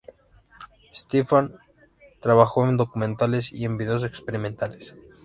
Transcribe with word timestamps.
Stephan 0.91 1.59
trabajó 2.21 2.67
en 2.67 2.75
documentales 2.75 3.53
y 3.53 3.65
en 3.65 3.77
vídeos 3.77 4.03
experimentales. 4.03 4.95